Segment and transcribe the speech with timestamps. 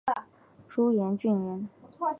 [0.67, 1.69] 珠崖郡人。